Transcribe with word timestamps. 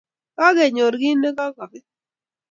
Kakenyor 0.37 0.93
kit 1.01 1.17
ne 1.19 1.29
kokabet 1.37 1.85